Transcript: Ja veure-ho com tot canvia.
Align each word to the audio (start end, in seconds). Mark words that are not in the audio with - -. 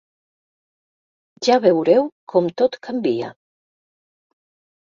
Ja 1.47 1.57
veure-ho 1.67 2.07
com 2.33 2.49
tot 2.63 2.79
canvia. 2.89 3.33